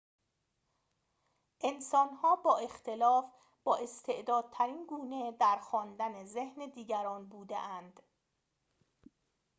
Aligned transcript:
انسان‌ها 1.61 2.35
با 2.35 2.57
اختلاف 2.57 3.25
بااستعدادترین 3.63 4.85
گونه 4.85 5.31
در 5.31 5.57
خواندن 5.57 6.23
ذهن 6.25 6.69
دیگران 6.69 7.29
بوده‌اند 7.29 7.99